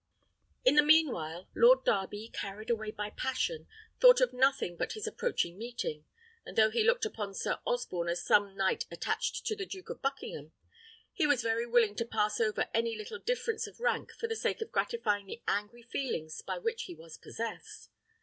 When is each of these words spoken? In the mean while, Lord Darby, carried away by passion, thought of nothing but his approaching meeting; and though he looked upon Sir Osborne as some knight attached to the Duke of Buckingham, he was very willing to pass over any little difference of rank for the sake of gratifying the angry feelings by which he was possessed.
In 0.65 0.73
the 0.73 0.81
mean 0.81 1.11
while, 1.11 1.47
Lord 1.53 1.85
Darby, 1.85 2.27
carried 2.33 2.71
away 2.71 2.89
by 2.89 3.11
passion, 3.11 3.67
thought 3.99 4.19
of 4.19 4.33
nothing 4.33 4.75
but 4.75 4.93
his 4.93 5.05
approaching 5.05 5.59
meeting; 5.59 6.05
and 6.43 6.57
though 6.57 6.71
he 6.71 6.83
looked 6.83 7.05
upon 7.05 7.35
Sir 7.35 7.59
Osborne 7.67 8.09
as 8.09 8.25
some 8.25 8.57
knight 8.57 8.87
attached 8.89 9.45
to 9.45 9.55
the 9.55 9.67
Duke 9.67 9.91
of 9.91 10.01
Buckingham, 10.01 10.53
he 11.13 11.27
was 11.27 11.43
very 11.43 11.67
willing 11.67 11.93
to 11.97 12.05
pass 12.05 12.39
over 12.39 12.67
any 12.73 12.95
little 12.97 13.19
difference 13.19 13.67
of 13.67 13.79
rank 13.79 14.11
for 14.19 14.27
the 14.27 14.35
sake 14.35 14.59
of 14.59 14.71
gratifying 14.71 15.27
the 15.27 15.43
angry 15.47 15.83
feelings 15.83 16.41
by 16.41 16.57
which 16.57 16.85
he 16.85 16.95
was 16.95 17.19
possessed. 17.19 17.89